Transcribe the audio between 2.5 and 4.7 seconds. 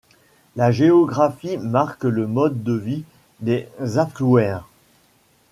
de vie des Aflouéens.